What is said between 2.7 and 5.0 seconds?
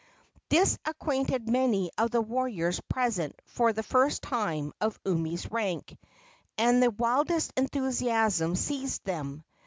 present for the first time of